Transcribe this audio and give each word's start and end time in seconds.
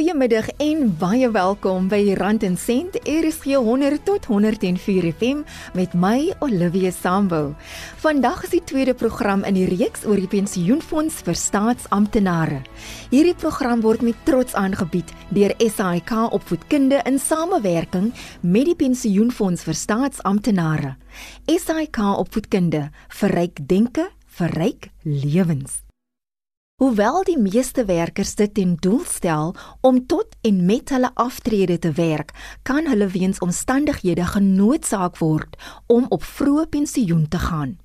Goeiemiddag 0.00 0.46
en 0.64 0.86
baie 0.96 1.28
welkom 1.28 1.90
by 1.92 2.14
Rand 2.16 2.40
en 2.46 2.54
Sent 2.56 2.94
RSG 3.04 3.58
100 3.60 4.00
tot 4.08 4.24
104 4.30 5.10
FM 5.10 5.42
met 5.76 5.92
my 5.92 6.30
Olivia 6.40 6.88
Sambu. 6.88 7.50
Vandag 8.00 8.46
is 8.46 8.54
die 8.54 8.62
tweede 8.64 8.94
program 8.96 9.44
in 9.44 9.58
die 9.58 9.66
reeks 9.68 10.06
oor 10.08 10.16
die 10.16 10.30
pensioenfonds 10.32 11.18
vir 11.26 11.36
staatsamptenare. 11.36 12.62
Hierdie 13.12 13.36
program 13.44 13.84
word 13.84 14.00
met 14.00 14.24
trots 14.24 14.56
aangebied 14.56 15.12
deur 15.36 15.52
SAIK 15.60 16.14
Opvoedkunde 16.30 17.02
in 17.04 17.20
samewerking 17.20 18.08
met 18.40 18.72
die 18.72 18.78
pensioenfonds 18.86 19.68
vir 19.68 19.76
staatsamptenare. 19.84 20.96
SAIK 21.44 22.00
Opvoedkunde 22.24 22.86
vir 23.20 23.36
ryk 23.36 23.60
denke, 23.68 24.08
vir 24.40 24.58
ryk 24.64 24.92
lewens. 25.04 25.82
Hoewel 26.80 27.26
die 27.28 27.36
meeste 27.36 27.82
werkers 27.84 28.30
dit 28.38 28.54
ten 28.56 28.70
doel 28.80 29.02
stel 29.04 29.50
om 29.84 29.98
tot 30.08 30.32
en 30.40 30.62
met 30.64 30.88
hulle 30.88 31.10
aftrede 31.14 31.76
te 31.78 31.90
werk, 31.92 32.32
kan 32.64 32.88
hulle 32.88 33.10
weens 33.12 33.42
omstandighede 33.44 34.24
genoodsaak 34.24 35.20
word 35.20 35.58
om 35.92 36.06
op 36.08 36.24
vroeë 36.24 36.64
pensioen 36.72 37.28
te 37.28 37.42
gaan. 37.44 37.76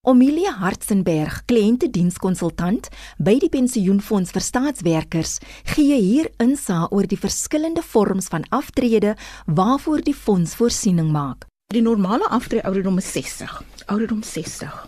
Omilia 0.00 0.54
Hartzenberg, 0.62 1.42
kliëntedienskonsultant 1.44 2.88
by 3.20 3.36
die 3.36 3.52
Pensioenfonds 3.52 4.32
vir 4.32 4.48
Staatswerkers, 4.48 5.38
gee 5.76 6.00
hier 6.00 6.32
insig 6.40 6.88
oor 6.88 7.04
die 7.04 7.20
verskillende 7.20 7.84
vorms 7.84 8.32
van 8.32 8.48
aftrede 8.48 9.12
waarvoor 9.44 10.00
die 10.08 10.16
fonds 10.16 10.56
voorsiening 10.56 11.12
maak. 11.12 11.44
Die 11.68 11.84
normale 11.84 12.32
aftreeouderdom 12.32 12.96
is 12.96 13.12
60. 13.12 13.60
Ouderdom 13.92 14.24
60. 14.24 14.86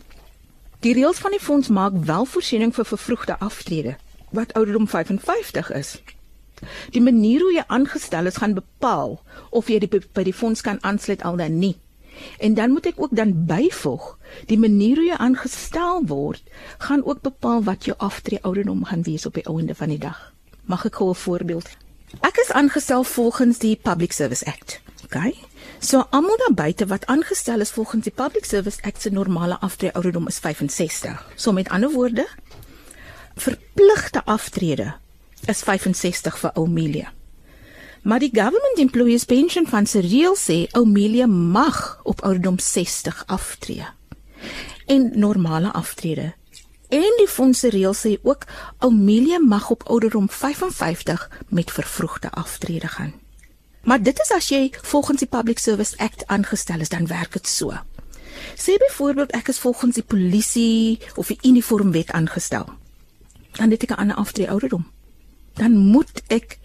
Die 0.81 0.95
reëls 0.97 1.19
van 1.21 1.35
die 1.35 1.43
fonds 1.45 1.69
maak 1.69 1.93
wel 2.09 2.25
voorsiening 2.25 2.71
vir 2.73 2.87
vervroegde 2.89 3.35
aftrede 3.39 3.97
wat 4.33 4.53
ouderdom 4.57 4.87
55 4.89 5.73
is. 5.77 5.91
Die 6.95 7.03
manier 7.05 7.43
hoe 7.45 7.53
jy 7.53 7.65
aangestel 7.67 8.31
is 8.31 8.39
gaan 8.41 8.55
bepaal 8.57 9.19
of 9.51 9.69
jy 9.69 9.83
die, 9.83 10.01
by 10.17 10.25
die 10.25 10.33
fonds 10.33 10.65
kan 10.65 10.81
aansluit 10.81 11.21
al 11.23 11.37
dan 11.37 11.59
nie. 11.61 11.75
En 12.39 12.57
dan 12.57 12.73
moet 12.73 12.89
ek 12.93 13.03
ook 13.03 13.13
dan 13.17 13.35
byvoeg, 13.51 14.07
die 14.49 14.59
manier 14.59 14.97
hoe 14.97 15.07
jy 15.11 15.21
aangestel 15.21 16.01
word 16.09 16.49
gaan 16.87 17.05
ook 17.05 17.21
bepaal 17.29 17.61
wat 17.69 17.85
jou 17.85 17.99
aftrede 17.99 18.43
ouderdom 18.49 18.85
gaan 18.89 19.05
wees 19.05 19.29
op 19.29 19.37
die 19.37 19.45
einde 19.45 19.77
van 19.77 19.93
die 19.93 20.01
dag. 20.01 20.33
Mag 20.65 20.89
ek 20.89 20.97
gou 20.97 21.11
'n 21.11 21.23
voorbeeld? 21.27 21.69
Ek 22.21 22.41
is 22.41 22.53
aangestel 22.53 23.05
volgens 23.05 23.59
die 23.59 23.77
Public 23.77 24.13
Service 24.13 24.45
Act. 24.47 24.81
Okay? 25.05 25.37
So 25.81 26.05
almal 26.11 26.37
daar 26.37 26.55
buite 26.55 26.87
wat 26.87 27.07
aangestel 27.07 27.61
is 27.61 27.71
volgens 27.71 28.05
die 28.05 28.13
Public 28.13 28.45
Service 28.45 28.83
Act 28.83 29.01
se 29.03 29.11
normale 29.11 29.59
aftrede 29.61 29.95
ouderdom 29.95 30.27
is 30.27 30.39
65. 30.39 31.33
So 31.35 31.53
met 31.53 31.69
ander 31.69 31.91
woorde, 31.91 32.29
verpligte 33.35 34.25
aftrede 34.25 34.95
is 35.47 35.63
65 35.63 36.39
vir 36.39 36.51
Oumelia. 36.55 37.13
Maar 38.03 38.19
die 38.19 38.31
Government 38.33 38.79
Employees 38.79 39.25
Pension 39.25 39.67
Fund 39.67 39.89
se 39.89 40.01
reël 40.01 40.37
sê 40.37 40.67
Oumelia 40.77 41.27
mag 41.27 42.01
op 42.03 42.21
ouderdom 42.21 42.59
60 42.59 43.25
aftree. 43.27 43.87
En 44.87 45.11
normale 45.15 45.73
aftrede. 45.73 46.35
En 46.89 47.17
die 47.17 47.29
fonds 47.29 47.59
se 47.59 47.69
reël 47.69 47.97
sê 47.97 48.19
ook 48.23 48.45
Oumelia 48.79 49.39
mag 49.39 49.71
op 49.71 49.89
ouderdom 49.89 50.29
55 50.29 51.31
met 51.49 51.73
vervroegde 51.73 52.31
aftrede 52.31 52.89
gaan. 52.89 53.15
Maar 53.83 54.03
dit 54.03 54.21
is 54.21 54.31
as 54.31 54.49
jy 54.49 54.69
volgens 54.83 55.19
die 55.19 55.29
Public 55.29 55.59
Service 55.59 55.97
Act 55.99 56.27
aangestel 56.27 56.81
is, 56.81 56.89
dan 56.89 57.07
werk 57.07 57.33
dit 57.33 57.49
so. 57.49 57.73
Sê 58.57 58.77
byvoorbeeld 58.81 59.33
ek 59.37 59.49
is 59.49 59.59
volgens 59.59 59.95
die 59.97 60.05
polisie 60.05 61.01
of 61.17 61.33
die 61.33 61.39
uniformwet 61.43 62.13
aangestel. 62.13 62.69
Dan 63.57 63.71
het 63.71 63.83
ek 63.83 63.91
'n 63.91 64.01
ander 64.01 64.17
aftrede 64.17 64.51
ouderdom. 64.51 64.87
Dan 65.55 65.77
moet 65.77 66.23
ek 66.29 66.59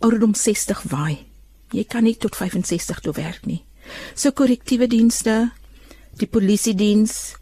ouderdom 0.00 0.34
60 0.34 0.82
waai. 0.82 1.26
Jy 1.70 1.84
kan 1.84 2.02
nie 2.02 2.16
tot 2.16 2.36
65 2.36 3.00
toe 3.00 3.12
werk 3.12 3.46
nie. 3.46 3.64
So 4.14 4.30
korrektiewe 4.30 4.86
dienste, 4.86 5.52
die 6.16 6.26
polisie 6.26 6.74
diens, 6.74 7.36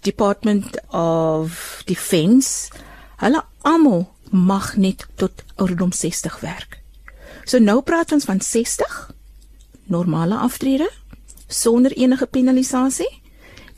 Department 0.00 0.78
of 0.92 1.82
Defence, 1.86 2.70
hulle 3.16 3.44
almal 3.62 4.12
mag 4.30 4.76
net 4.76 5.06
tot 5.14 5.44
ouderdom 5.56 5.92
60 5.92 6.40
werk. 6.40 6.81
So 7.44 7.58
nou 7.58 7.80
praat 7.82 8.12
ons 8.12 8.24
van 8.24 8.40
60 8.40 9.10
normale 9.90 10.36
aftrede 10.38 10.90
sonder 11.48 11.92
enige 11.92 12.26
penalisasie 12.26 13.10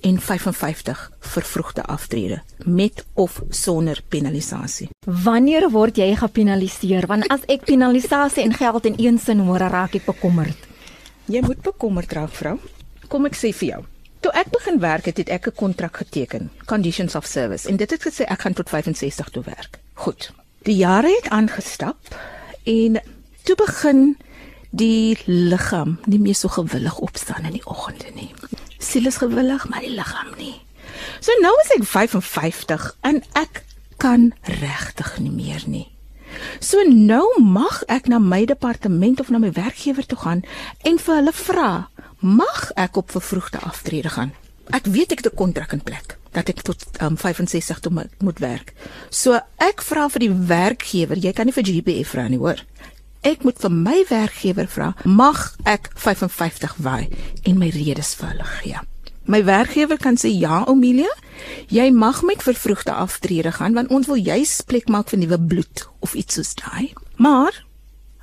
en 0.04 0.20
55 0.20 1.12
vervroegde 1.20 1.82
aftrede 1.82 2.42
met 2.64 3.04
of 3.12 3.40
sonder 3.48 4.02
penalisasie. 4.08 4.88
Wanneer 5.06 5.70
word 5.70 5.96
jy 5.96 6.10
gepenaliseer? 6.16 7.06
Want 7.08 7.28
as 7.32 7.46
ek 7.48 7.64
penalisasie 7.64 8.44
en 8.44 8.52
geld 8.52 8.84
in 8.84 8.98
een 9.00 9.18
sin 9.18 9.40
hoor, 9.48 9.64
raak 9.72 9.96
ek 9.96 10.04
bekommerd. 10.04 10.68
Jy 11.24 11.40
moet 11.40 11.62
bekommerd 11.64 12.12
raak, 12.12 12.36
vrou. 12.36 12.58
Kom 13.08 13.24
ek 13.24 13.38
sê 13.38 13.54
vir 13.56 13.68
jou. 13.68 13.80
Toe 14.24 14.32
ek 14.36 14.52
begin 14.52 14.78
werk 14.80 15.08
het, 15.08 15.16
het 15.20 15.28
ek 15.28 15.48
'n 15.48 15.56
kontrak 15.56 15.96
geteken, 15.96 16.50
conditions 16.66 17.14
of 17.14 17.26
service, 17.26 17.68
en 17.68 17.76
dit 17.76 17.90
het 17.90 18.02
gesê 18.02 18.24
ek 18.28 18.40
gaan 18.40 18.52
tot 18.52 18.68
65 18.68 19.28
toe 19.28 19.42
werk. 19.42 19.80
Goed. 19.94 20.32
Die 20.62 20.76
jare 20.76 21.08
het 21.08 21.28
aangestap 21.28 21.96
en 22.64 23.00
toe 23.44 23.56
begin 23.60 24.16
die 24.74 25.16
liggaam 25.26 25.98
nie 26.10 26.18
meer 26.18 26.36
so 26.36 26.48
gewillig 26.48 26.96
opstaan 26.98 27.46
in 27.46 27.58
die 27.58 27.66
oggende 27.68 28.10
nie. 28.16 28.30
Siel 28.78 29.06
is 29.06 29.20
gewillig, 29.22 29.68
maar 29.68 29.84
die 29.84 29.94
liggaam 29.94 30.32
nie. 30.38 30.56
So 31.20 31.32
nou 31.42 31.52
is 31.64 31.74
ek 31.76 31.84
55 31.88 32.88
en 33.06 33.22
ek 33.38 33.62
kan 34.02 34.32
regtig 34.60 35.18
nie 35.22 35.32
meer 35.32 35.62
nie. 35.70 35.86
So 36.58 36.82
nou 36.88 37.24
mag 37.38 37.84
ek 37.92 38.08
na 38.10 38.18
my 38.18 38.42
departement 38.48 39.20
of 39.22 39.30
na 39.30 39.38
my 39.38 39.52
werkgewer 39.54 40.06
toe 40.06 40.18
gaan 40.18 40.42
en 40.82 40.98
vir 40.98 41.20
hulle 41.20 41.34
vra, 41.44 41.70
mag 42.18 42.70
ek 42.80 42.98
op 42.98 43.14
vervroegde 43.14 43.62
aftrede 43.62 44.10
gaan? 44.16 44.34
Ek 44.74 44.88
weet 44.88 45.12
ek 45.12 45.22
het 45.22 45.32
'n 45.32 45.36
kontrak 45.36 45.72
in 45.72 45.84
plek 45.84 46.18
dat 46.32 46.48
ek 46.48 46.62
tot 46.66 46.82
um, 47.00 47.16
65 47.16 47.78
toe 47.78 47.92
moet 48.18 48.38
werk. 48.38 48.74
So 49.10 49.38
ek 49.56 49.82
vra 49.82 50.08
vir 50.08 50.20
die 50.20 50.34
werkgewer, 50.34 51.16
jy 51.16 51.32
kan 51.32 51.46
nie 51.46 51.54
vir 51.54 51.62
GBF 51.62 52.08
vra 52.08 52.28
nie, 52.28 52.38
hoor 52.38 52.58
ek 53.24 53.44
moet 53.44 53.58
vir 53.60 53.72
my 53.72 53.98
werkgewer 54.10 54.68
vra, 54.68 54.92
mag 55.04 55.54
ek 55.64 55.90
55 55.96 56.76
wy 56.84 57.08
en 57.48 57.58
my 57.58 57.70
redes 57.74 58.14
vir 58.20 58.34
hulle 58.34 58.50
gee. 58.60 58.82
My 59.24 59.40
werkgewer 59.44 59.96
kan 59.96 60.18
sê 60.20 60.28
ja, 60.28 60.64
Amelia, 60.68 61.08
jy 61.72 61.88
mag 61.96 62.20
met 62.28 62.44
vervroegde 62.44 62.92
aftrede 62.92 63.54
gaan 63.56 63.72
want 63.76 63.88
ons 63.88 64.06
wil 64.10 64.20
juis 64.20 64.60
plek 64.68 64.90
maak 64.92 65.08
vir 65.12 65.22
nuwe 65.22 65.38
bloed 65.40 65.86
of 66.04 66.14
iets 66.14 66.36
soos 66.36 66.52
daai. 66.60 66.92
Maar 67.16 67.56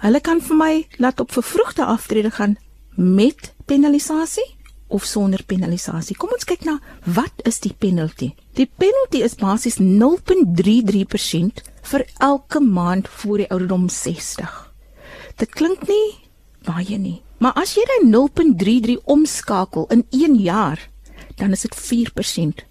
hulle 0.06 0.22
kan 0.22 0.42
vir 0.46 0.58
my 0.58 0.74
laat 1.02 1.20
op 1.20 1.34
vervroegde 1.34 1.86
aftrede 1.90 2.32
gaan 2.38 2.58
met 2.96 3.54
penalisasie 3.66 4.46
of 4.92 5.06
sonder 5.06 5.42
penalisasie. 5.48 6.16
Kom 6.20 6.30
ons 6.36 6.46
kyk 6.46 6.66
na 6.68 6.78
wat 7.10 7.34
is 7.50 7.60
die 7.66 7.74
penalty? 7.74 8.36
Die 8.60 8.70
penalty 8.70 9.24
is 9.26 9.40
basies 9.40 9.80
0.33% 9.82 11.64
vir 11.92 12.06
elke 12.20 12.60
maand 12.62 13.10
voor 13.10 13.38
die 13.42 13.50
ouderdom 13.50 13.90
60. 13.90 14.71
Dit 15.42 15.56
klink 15.58 15.88
nie 15.90 16.20
baie 16.68 16.98
nie, 17.02 17.24
maar 17.42 17.56
as 17.58 17.72
jy 17.74 17.82
daai 17.90 18.04
0.33 18.14 19.00
omskakel 19.10 19.88
in 19.90 20.04
1 20.14 20.36
jaar, 20.38 20.84
dan 21.40 21.56
is 21.56 21.66
dit 21.66 21.74
4% 21.74 22.62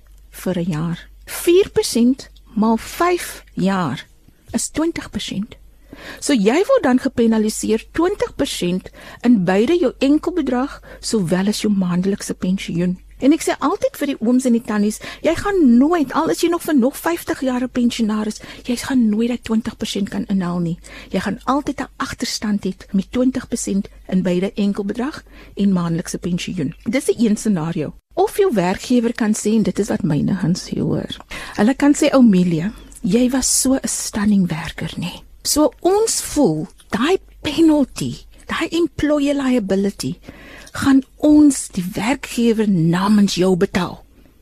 vir 0.42 0.58
'n 0.58 0.70
jaar. 0.70 0.98
4% 1.26 2.30
maal 2.54 2.76
5 2.76 3.42
jaar 3.54 4.06
is 4.52 4.70
20%. 4.70 5.58
So 6.20 6.32
jy 6.32 6.62
word 6.70 6.82
dan 6.82 6.98
gepenaliseer 6.98 7.82
20% 7.92 8.90
in 9.22 9.44
beide 9.44 9.74
jou 9.78 9.92
enkelbedrag 9.98 10.80
sowel 11.00 11.48
as 11.48 11.62
jou 11.62 11.72
maandelikse 11.72 12.34
pensioen. 12.34 12.98
En 13.20 13.32
ek 13.32 13.42
sê 13.44 13.56
altyd 13.58 13.96
vir 14.00 14.06
die 14.06 14.18
ooms 14.20 14.46
en 14.48 14.56
die 14.56 14.64
tannies, 14.64 15.00
jy 15.22 15.34
gaan 15.36 15.78
nooit 15.78 16.12
al 16.16 16.30
is 16.32 16.40
jy 16.40 16.48
nog 16.48 16.62
vir 16.62 16.76
nog 16.76 16.96
50 16.96 17.40
jaar 17.40 17.62
'n 17.62 17.68
pensionaris, 17.68 18.40
jy 18.64 18.76
gaan 18.76 19.08
nooit 19.08 19.28
dat 19.28 19.42
20% 19.44 20.08
kan 20.08 20.24
inhaal 20.28 20.58
nie. 20.58 20.78
Jy 21.10 21.20
gaan 21.20 21.40
altyd 21.44 21.80
'n 21.80 21.88
agterstand 21.96 22.64
hê 22.64 22.72
met 22.92 23.10
20% 23.10 23.88
in 24.08 24.22
beide 24.22 24.52
enkelbedrag 24.54 25.24
en 25.56 25.72
maandelikse 25.72 26.18
pensioen. 26.18 26.74
Dis 26.84 27.08
'n 27.08 27.24
een 27.24 27.36
scenario. 27.36 27.94
Of 28.14 28.36
jou 28.36 28.50
werkgewer 28.54 29.12
kan 29.14 29.34
sê 29.34 29.54
en 29.54 29.62
dit 29.62 29.78
is 29.78 29.88
wat 29.88 30.02
myne 30.02 30.34
Hans 30.34 30.70
hoor. 30.70 31.16
Hulle 31.56 31.74
kan 31.74 31.94
sê 31.94 32.10
Oumelia, 32.12 32.72
jy 33.02 33.30
was 33.30 33.60
so 33.60 33.74
'n 33.74 33.88
stunning 33.88 34.48
werker, 34.48 34.92
nê. 34.98 35.22
So 35.42 35.72
ons 35.80 36.20
voel 36.20 36.68
daai 36.88 37.18
penalty, 37.40 38.26
daai 38.50 38.68
employee 38.82 39.34
liability 39.34 40.16
gaan 40.72 41.02
ons 41.16 41.68
die 41.74 41.84
werkgewer 41.94 42.68
namens 42.70 43.38
jou 43.38 43.56
betaal. 43.56 44.00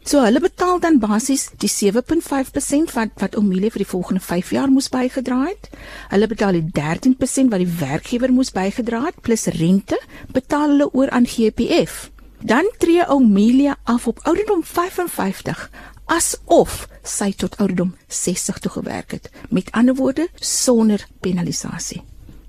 So 0.08 0.22
hulle 0.24 0.40
betaal 0.40 0.78
dan 0.80 0.96
basies 1.02 1.50
die 1.60 1.68
7.5% 1.68 2.94
wat 2.96 3.10
wat 3.20 3.34
Omelie 3.36 3.68
vir 3.74 3.82
die 3.82 3.90
volgende 3.90 4.22
5 4.24 4.52
jaar 4.56 4.70
moes 4.72 4.88
bygedra 4.88 5.42
het. 5.50 5.68
Hulle 6.08 6.28
betaal 6.30 6.56
die 6.56 6.64
13% 6.78 7.52
wat 7.52 7.60
die 7.60 7.74
werkgewer 7.80 8.32
moes 8.32 8.52
bygedra 8.56 9.02
het 9.04 9.20
plus 9.20 9.44
rente 9.58 9.98
betaal 10.32 10.72
hulle 10.72 10.88
oor 10.96 11.12
aan 11.12 11.28
GPF. 11.28 12.08
Dan 12.40 12.70
tree 12.78 13.04
Omelia 13.04 13.76
af 13.84 14.06
op 14.08 14.24
ouderdom 14.24 14.64
55 14.64 15.68
asof 16.08 16.86
sy 17.04 17.34
tot 17.36 17.58
ouderdom 17.60 17.92
60 18.08 18.64
toe 18.64 18.72
gewerk 18.78 19.12
het. 19.12 19.28
Met 19.52 19.68
ander 19.76 19.94
woorde 19.94 20.28
sonder 20.40 21.04
penalisasie. 21.20 22.00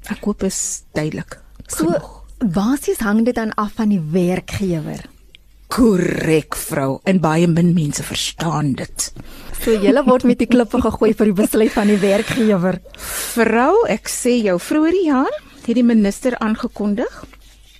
Ek 0.07 0.23
hoop 0.23 0.47
is 0.47 0.83
duidelik. 0.95 1.41
So 1.69 1.93
basies 2.39 2.99
hang 3.03 3.25
dit 3.25 3.35
dan 3.35 3.53
af 3.55 3.77
van 3.77 3.93
die 3.93 4.01
werkgewer. 4.01 5.05
Korrek, 5.69 6.55
vrou, 6.57 6.97
en 7.05 7.19
baie 7.21 7.47
min 7.47 7.73
mense 7.75 8.03
verstaan 8.03 8.73
dit. 8.73 9.11
So 9.59 9.75
jy 9.77 9.93
word 10.07 10.25
met 10.25 10.39
die 10.41 10.49
klippe 10.49 10.81
gegooi 10.81 11.13
vir 11.13 11.29
die 11.29 11.37
besluit 11.37 11.73
van 11.75 11.91
die 11.91 11.99
werkgewer. 12.01 12.79
Vrou, 13.35 13.85
ek 13.87 14.09
sê 14.09 14.39
jou 14.41 14.57
vroeër 14.57 14.97
die 14.97 15.05
jaar 15.11 15.35
het 15.67 15.75
die 15.77 15.85
minister 15.85 16.33
aangekondig 16.41 17.25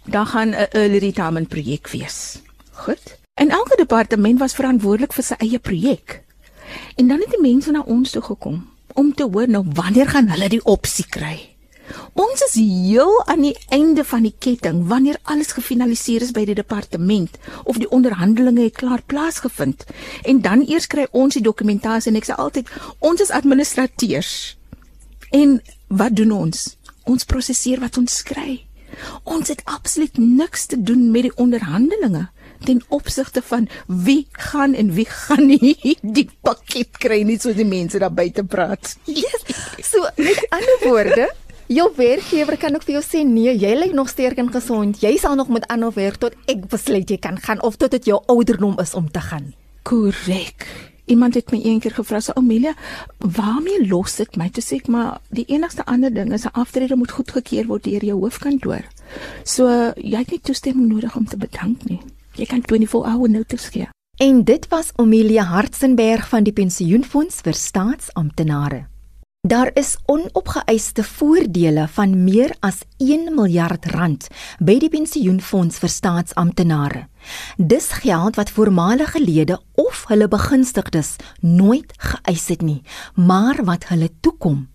dan 0.10 0.26
gaan 0.26 0.50
'n 0.50 0.68
early 0.72 0.98
retirement 0.98 1.48
projek 1.48 1.90
wees. 1.90 2.42
Goed. 2.72 3.18
En 3.34 3.50
elke 3.50 3.76
departement 3.76 4.40
was 4.40 4.54
verantwoordelik 4.54 5.14
vir 5.14 5.24
sy 5.24 5.34
eie 5.38 5.60
projek. 5.60 6.24
En 6.96 7.08
dan 7.08 7.20
het 7.20 7.30
die 7.30 7.42
mense 7.42 7.72
na 7.72 7.82
ons 7.86 8.12
toe 8.12 8.22
gekom 8.22 8.70
om 8.94 9.14
te 9.14 9.24
hoor 9.24 9.48
nou 9.48 9.66
wanneer 9.74 10.08
gaan 10.08 10.28
hulle 10.28 10.50
die 10.50 10.64
opsie 10.64 11.06
kry. 11.10 11.49
Ons 12.14 12.44
is 12.50 12.56
heel 12.60 13.14
aan 13.26 13.42
die 13.42 13.56
einde 13.70 14.04
van 14.04 14.26
die 14.28 14.34
ketting 14.40 14.86
wanneer 14.88 15.20
alles 15.24 15.54
gefinaliseer 15.58 16.26
is 16.26 16.34
by 16.36 16.46
die 16.46 16.58
departement 16.58 17.38
of 17.64 17.80
die 17.82 17.90
onderhandelinge 17.90 18.68
het 18.68 18.80
klaar 18.80 19.04
plaasgevind 19.06 19.86
en 20.24 20.42
dan 20.46 20.66
eers 20.68 20.88
kry 20.88 21.08
ons 21.12 21.38
die 21.38 21.46
dokumentasie 21.46 22.12
en 22.12 22.20
ek 22.20 22.30
sê 22.30 22.38
altyd 22.38 22.70
ons 23.00 23.22
is 23.22 23.34
administrateurs. 23.36 24.34
En 25.32 25.60
wat 25.88 26.16
doen 26.18 26.32
ons? 26.34 26.66
Ons 27.10 27.26
prosesseer 27.30 27.82
wat 27.82 27.98
ons 28.02 28.22
kry. 28.26 28.66
Ons 29.24 29.52
het 29.54 29.62
absoluut 29.70 30.18
niks 30.18 30.66
te 30.70 30.78
doen 30.82 31.10
met 31.14 31.30
die 31.30 31.36
onderhandelinge 31.38 32.28
ten 32.66 32.82
opsigte 32.92 33.42
van 33.46 33.70
wie 33.88 34.28
gaan 34.32 34.74
en 34.74 34.92
wie 34.94 35.06
gaan 35.06 35.46
nie 35.54 35.96
die 36.02 36.28
pakket 36.44 36.98
kry 37.00 37.22
nie 37.24 37.38
soos 37.40 37.56
die 37.60 37.68
mense 37.68 38.02
daar 38.02 38.14
buite 38.14 38.44
praat. 38.44 38.96
Yes. 39.06 39.46
So 39.86 40.04
met 40.18 40.42
ander 40.50 40.82
woorde 40.84 41.30
Jou 41.70 41.86
werkgewer 41.96 42.58
kan 42.58 42.74
ook 42.74 42.82
vir 42.88 42.96
jou 42.96 43.02
sê 43.06 43.20
nee, 43.22 43.52
jy 43.54 43.76
lyk 43.78 43.92
nog 43.94 44.08
sterk 44.10 44.40
en 44.42 44.48
gesond. 44.50 45.04
Jy 45.04 45.12
sal 45.22 45.36
nog 45.38 45.52
met 45.54 45.68
aanhou 45.70 45.92
werk 45.94 46.18
tot 46.18 46.34
ek 46.50 46.64
besluit 46.72 47.12
jy 47.14 47.20
kan 47.22 47.38
gaan 47.38 47.62
of 47.62 47.78
tot 47.78 47.94
dit 47.94 48.08
jou 48.10 48.18
ouderdom 48.34 48.74
is 48.82 48.96
om 48.98 49.06
te 49.06 49.22
gaan. 49.22 49.52
Korrek. 49.86 50.66
Iemand 51.14 51.38
het 51.38 51.54
my 51.54 51.60
eendag 51.62 51.94
gevra, 51.94 52.20
"So 52.20 52.34
Amelia, 52.34 52.74
waarmee 53.20 53.88
los 53.88 54.16
dit 54.16 54.36
my?" 54.36 54.50
Toe 54.50 54.64
sê 54.64 54.76
ek, 54.78 54.88
"Maar 54.88 55.22
die 55.30 55.46
enigste 55.46 55.86
ander 55.86 56.14
ding 56.14 56.34
is 56.34 56.46
'n 56.46 56.54
aftrede 56.54 56.96
moet 56.96 57.12
goedgekeur 57.12 57.66
word 57.66 57.84
deur 57.84 58.06
jou 58.06 58.20
hoofkantoor." 58.20 58.84
So 59.44 59.94
jy 59.96 60.18
het 60.18 60.32
nie 60.32 60.42
toestemming 60.42 60.88
nodig 60.88 61.16
om 61.16 61.26
te 61.26 61.38
bedank 61.38 61.84
nie. 61.84 62.00
Jy 62.34 62.46
kan 62.46 62.64
24 62.66 63.12
hour 63.12 63.30
notice 63.30 63.72
gee. 63.72 63.88
En 64.18 64.44
dit 64.44 64.68
was 64.68 64.92
Amelia 64.96 65.44
Hartzenberg 65.44 66.30
van 66.30 66.44
die 66.44 66.54
Pensioenfonds 66.54 67.42
vir 67.42 67.54
Staatsamptenare. 67.54 68.88
Daar 69.48 69.70
is 69.74 69.96
onopgeëiste 70.06 71.04
voordele 71.04 71.88
van 71.88 72.24
meer 72.24 72.52
as 72.60 72.82
1 72.98 73.36
miljard 73.36 73.86
rand 73.86 74.26
by 74.60 74.76
die 74.84 74.90
pensioenfonds 74.92 75.78
vir 75.80 75.90
staatsamptenare. 75.94 77.06
Dis 77.56 77.88
geld 78.04 78.36
wat 78.36 78.52
voormalige 78.52 79.22
lede 79.24 79.56
of 79.80 80.02
hulle 80.12 80.28
begunstigdes 80.28 81.16
nooit 81.40 81.94
geëis 81.96 82.50
het 82.52 82.68
nie, 82.68 82.82
maar 83.16 83.64
wat 83.64 83.88
hulle 83.94 84.12
toekom. 84.20 84.68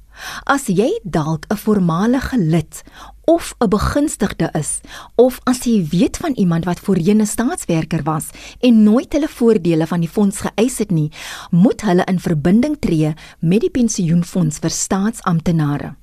As 0.49 0.65
jy 0.73 0.89
dalk 1.03 1.45
'n 1.53 1.61
voormalige 1.61 2.39
lid 2.39 2.83
of 3.25 3.55
'n 3.59 3.69
begunstigde 3.69 4.49
is 4.53 4.81
of 5.15 5.41
as 5.45 5.65
jy 5.65 5.87
weet 5.89 6.17
van 6.17 6.33
iemand 6.33 6.65
wat 6.65 6.81
voorheen 6.81 7.21
'n 7.21 7.27
staatswerker 7.27 8.03
was 8.03 8.27
en 8.61 8.83
nooit 8.83 9.13
hulle 9.13 9.29
voordele 9.29 9.87
van 9.87 10.01
die 10.01 10.09
fonds 10.09 10.41
geëis 10.41 10.79
het 10.79 10.91
nie, 10.91 11.11
moet 11.51 11.81
hulle 11.81 12.05
in 12.05 12.21
verbinding 12.21 12.77
tree 12.79 13.15
met 13.39 13.61
die 13.61 13.71
pensioenfonds 13.71 14.59
vir 14.59 14.71
staatsamptenare. 14.71 15.95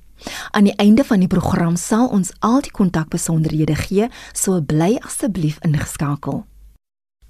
Aan 0.50 0.64
die 0.64 0.76
einde 0.76 1.04
van 1.04 1.18
die 1.18 1.28
program 1.28 1.76
sal 1.76 2.08
ons 2.08 2.32
al 2.38 2.60
die 2.60 2.70
kontakbesonderhede 2.70 3.74
gee, 3.74 4.08
so 4.32 4.60
bly 4.60 4.98
asseblief 5.00 5.58
ingeskakel. 5.66 6.44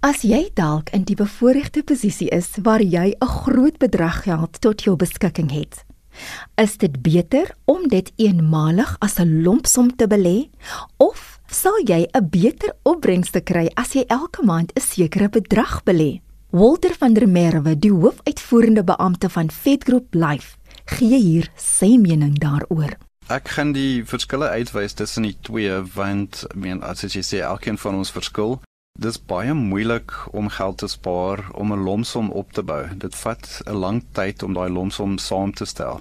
As 0.03 0.25
jy 0.27 0.51
dalk 0.55 0.91
in 0.91 1.05
die 1.07 1.15
bevoordeelde 1.15 1.85
posisie 1.87 2.29
is 2.35 2.49
waar 2.63 2.83
jy 2.83 3.15
'n 3.21 3.27
groot 3.27 3.79
bedrag 3.79 4.23
geld 4.23 4.61
tot 4.61 4.83
jou 4.83 4.97
beskikking 4.97 5.51
het, 5.51 5.85
Is 6.57 6.77
dit 6.77 7.03
beter 7.03 7.55
om 7.65 7.89
dit 7.89 8.13
eenmalig 8.17 8.97
as 9.01 9.19
'n 9.19 9.43
lompsom 9.43 9.97
te 9.97 10.07
belê 10.07 10.51
of 10.97 11.41
sal 11.47 11.79
jy 11.85 12.09
'n 12.13 12.29
beter 12.29 12.75
opbrengs 12.83 13.31
te 13.31 13.41
kry 13.41 13.71
as 13.75 13.93
jy 13.93 14.05
elke 14.09 14.43
maand 14.43 14.73
'n 14.75 14.81
sekere 14.81 15.29
bedrag 15.29 15.83
belê? 15.85 16.21
Walter 16.51 16.95
van 16.99 17.15
der 17.15 17.29
Merwe, 17.29 17.79
die 17.79 17.93
hoofuitvoerende 17.93 18.85
beampte 18.85 19.29
van 19.29 19.51
Fedgroup 19.51 20.15
Life, 20.15 20.57
gee 20.85 21.19
hier 21.19 21.51
sy 21.57 21.97
mening 21.97 22.39
daaroor. 22.39 22.99
Ek 23.31 23.45
kan 23.55 23.73
die 23.73 24.05
verskille 24.05 24.49
uitwys 24.49 24.93
tussen 24.93 25.23
die 25.23 25.37
twee 25.41 25.73
want 25.95 26.45
ek 26.51 26.57
meen 26.57 26.83
as 26.83 27.01
jy 27.01 27.23
sê 27.23 27.41
elkeen 27.41 27.79
van 27.79 27.95
ons 27.95 28.11
verskil 28.11 28.59
Dis 29.03 29.17
baie 29.19 29.55
moeilik 29.57 30.13
om 30.31 30.49
geld 30.49 30.77
te 30.79 30.89
spaar 30.89 31.41
om 31.59 31.73
'n 31.73 31.83
lomsom 31.85 32.31
op 32.31 32.53
te 32.53 32.63
bou. 32.63 32.85
Dit 32.97 33.15
vat 33.17 33.63
'n 33.67 33.75
lang 33.85 34.05
tyd 34.13 34.43
om 34.43 34.53
daai 34.55 34.71
lomsom 34.71 35.19
saam 35.19 35.53
te 35.53 35.65
stel. 35.65 36.01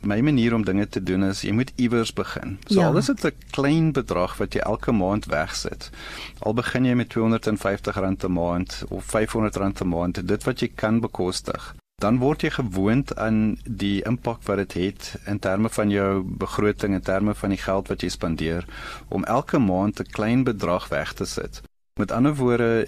My 0.00 0.20
manier 0.20 0.54
om 0.54 0.64
dinge 0.64 0.88
te 0.88 1.02
doen 1.02 1.22
is 1.24 1.42
jy 1.42 1.52
moet 1.52 1.72
iewers 1.76 2.12
begin. 2.12 2.58
So 2.66 2.80
ja. 2.80 2.86
al 2.86 2.96
is 2.96 3.06
dit 3.06 3.24
'n 3.24 3.32
klein 3.50 3.92
bedrag 3.92 4.36
wat 4.36 4.52
jy 4.52 4.60
elke 4.60 4.92
maand 4.92 5.24
wegsit. 5.26 5.90
Al 6.38 6.54
begin 6.54 6.84
jy 6.84 6.94
met 6.94 7.14
R250 7.14 8.24
'n 8.24 8.32
maand 8.32 8.84
of 8.88 9.06
R500 9.06 9.80
'n 9.80 9.88
maand, 9.88 10.28
dit 10.28 10.44
wat 10.44 10.60
jy 10.60 10.70
kan 10.74 11.00
bekostig. 11.00 11.74
Dan 11.94 12.18
word 12.18 12.42
jy 12.42 12.50
gewoond 12.50 13.16
aan 13.16 13.58
die 13.64 14.02
impak 14.02 14.42
wat 14.42 14.56
dit 14.56 14.72
het 14.72 15.20
in 15.26 15.38
terme 15.38 15.68
van 15.68 15.90
jou 15.90 16.22
begroting 16.22 16.94
en 16.94 17.02
terme 17.02 17.34
van 17.34 17.48
die 17.48 17.58
geld 17.58 17.88
wat 17.88 18.00
jy 18.00 18.08
spandeer 18.08 18.64
om 19.08 19.24
elke 19.24 19.58
maand 19.58 20.00
'n 20.00 20.10
klein 20.10 20.44
bedrag 20.44 20.88
weg 20.88 21.12
te 21.12 21.24
sit. 21.24 21.62
Met 21.98 22.12
ander 22.14 22.34
woorde, 22.38 22.86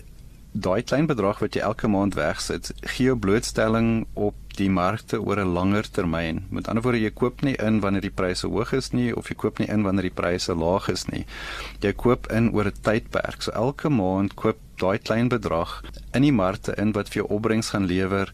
daai 0.52 0.82
klein 0.86 1.08
bedrag 1.10 1.40
wat 1.42 1.56
jy 1.56 1.62
elke 1.66 1.88
maand 1.90 2.14
wegsit, 2.14 2.68
gee 2.92 3.08
jou 3.08 3.16
blootstelling 3.18 4.04
op 4.14 4.54
die 4.54 4.68
markte 4.70 5.18
oor 5.18 5.40
'n 5.42 5.50
langer 5.56 5.90
termyn. 5.90 6.44
Met 6.50 6.68
ander 6.68 6.82
woorde, 6.82 7.00
jy 7.02 7.10
koop 7.10 7.42
nie 7.42 7.56
in 7.58 7.80
wanneer 7.80 8.06
die 8.06 8.14
pryse 8.20 8.46
hoog 8.46 8.72
is 8.72 8.92
nie 8.92 9.10
of 9.16 9.28
jy 9.28 9.34
koop 9.34 9.58
nie 9.58 9.66
in 9.66 9.82
wanneer 9.82 10.06
die 10.06 10.18
pryse 10.22 10.54
laag 10.54 10.88
is 10.88 11.06
nie. 11.10 11.24
Jy 11.80 11.92
koop 11.92 12.30
in 12.30 12.52
oor 12.54 12.66
'n 12.66 12.82
tydperk. 12.82 13.42
So 13.42 13.50
elke 13.50 13.88
maand 13.88 14.34
koop 14.34 14.58
daai 14.76 14.98
klein 14.98 15.28
bedrag 15.28 15.82
in 16.14 16.22
die 16.22 16.32
markte 16.32 16.78
in 16.78 16.92
wat 16.92 17.08
vir 17.08 17.22
jou 17.22 17.28
opbrengs 17.36 17.70
gaan 17.70 17.86
lewer 17.86 18.30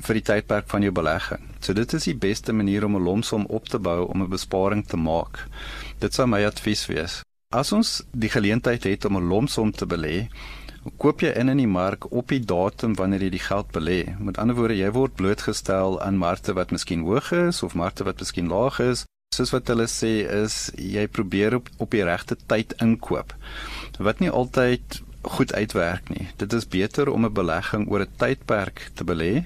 vir 0.00 0.14
die 0.14 0.22
tydperk 0.22 0.66
van 0.66 0.82
jou 0.82 0.92
belegging. 0.92 1.42
So 1.60 1.72
dit 1.72 1.92
is 1.92 2.04
die 2.04 2.14
beste 2.14 2.52
manier 2.52 2.84
om 2.84 2.96
'n 2.96 3.04
lomsom 3.04 3.46
op 3.46 3.68
te 3.68 3.78
bou 3.78 4.06
om 4.06 4.22
'n 4.22 4.30
besparing 4.30 4.86
te 4.86 4.96
maak. 4.96 5.46
Dit 6.00 6.14
sou 6.14 6.26
my 6.26 6.44
advies 6.44 6.86
wees. 6.86 7.22
As 7.52 7.68
ons 7.76 7.98
die 8.16 8.30
geleentheid 8.32 8.86
het 8.88 9.04
om 9.04 9.16
'n 9.16 9.28
lomsom 9.28 9.72
te 9.72 9.84
belê, 9.86 10.28
koop 10.96 11.20
jy 11.20 11.32
in 11.36 11.48
in 11.48 11.58
die 11.60 11.68
mark 11.68 12.06
op 12.10 12.28
die 12.28 12.40
datum 12.40 12.94
wanneer 12.94 13.22
jy 13.22 13.30
die 13.30 13.46
geld 13.46 13.68
belê. 13.76 14.18
Met 14.18 14.38
ander 14.38 14.56
woorde, 14.56 14.76
jy 14.76 14.90
word 14.90 15.14
blootgestel 15.14 16.00
aan 16.00 16.16
markte 16.16 16.54
wat 16.54 16.70
miskien 16.70 17.04
hoog 17.04 17.32
is 17.32 17.62
of 17.62 17.74
markte 17.74 18.04
wat 18.04 18.18
miskien 18.18 18.48
laag 18.48 18.80
is. 18.80 19.04
Soos 19.34 19.52
wat 19.52 19.68
hulle 19.68 19.86
sê 19.86 20.24
is 20.42 20.72
jy 20.76 21.06
probeer 21.06 21.54
op 21.54 21.68
op 21.78 21.90
die 21.90 22.04
regte 22.04 22.36
tyd 22.46 22.72
inkoop. 22.80 23.34
Wat 23.98 24.20
nie 24.20 24.30
altyd 24.30 25.02
goed 25.22 25.52
uitwerk 25.52 26.08
nie. 26.08 26.28
Dit 26.36 26.52
is 26.52 26.68
beter 26.68 27.10
om 27.10 27.24
'n 27.24 27.32
belegging 27.32 27.88
oor 27.88 28.00
'n 28.00 28.16
tydperk 28.16 28.90
te 28.94 29.04
belê. 29.04 29.44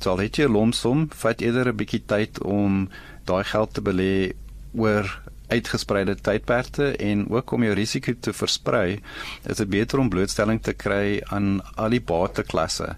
So 0.00 0.10
al 0.10 0.18
het 0.18 0.36
jy 0.36 0.44
'n 0.44 0.52
lomsom, 0.52 1.08
vat 1.10 1.40
eerder 1.40 1.68
'n 1.68 1.76
bietjie 1.76 2.02
tyd 2.06 2.42
om 2.42 2.88
daai 3.24 3.44
geld 3.44 3.74
te 3.74 3.80
belê 3.80 4.34
oor 4.74 5.22
uitgespreide 5.54 6.18
tydperke 6.20 6.92
en 6.98 7.24
ook 7.32 7.54
om 7.56 7.64
jou 7.66 7.74
risiko 7.78 8.14
te 8.20 8.34
versprei, 8.36 9.00
is 9.48 9.62
dit 9.62 9.70
beter 9.70 10.02
om 10.02 10.12
blootstelling 10.12 10.60
te 10.62 10.76
kry 10.76 11.20
aan 11.34 11.58
al 11.74 11.94
die 11.94 12.02
bateklasse 12.04 12.94